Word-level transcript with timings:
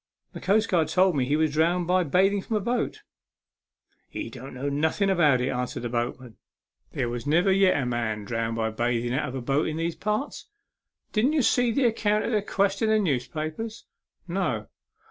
"The 0.33 0.41
coastguard 0.41 0.87
told 0.87 1.15
me 1.15 1.25
he 1.25 1.35
was 1.35 1.53
drowned 1.53 1.85
by 1.85 2.03
bathing 2.03 2.41
from 2.41 2.55
a 2.55 2.59
boat."" 2.59 3.03
He 4.09 4.31
didn't 4.31 4.55
know 4.55 4.67
nothen 4.67 5.11
about 5.11 5.41
it," 5.41 5.49
answered 5.51 5.81
the 5.83 5.89
boatman." 5.89 6.37
There 6.93 7.05
never 7.27 7.51
yet 7.51 7.75
was 7.75 7.83
a 7.83 7.85
man 7.85 8.21
A 8.25 8.25
MEMORABLE 8.25 8.25
SWIM. 8.25 8.25
69 8.25 8.25
drownded 8.25 8.57
by 8.77 8.83
bathing 8.83 9.13
out 9.13 9.29
of 9.29 9.35
a 9.35 9.41
boat 9.41 9.67
in 9.67 9.77
these 9.77 9.95
parts. 9.95 10.47
Didn't 11.13 11.33
ye 11.33 11.43
see 11.43 11.69
the 11.71 11.85
account 11.85 12.25
of 12.25 12.31
the 12.31 12.41
'quest 12.41 12.81
in 12.81 12.89
the 12.89 12.97
newspapers?" 12.97 13.85
"No." 14.27 14.69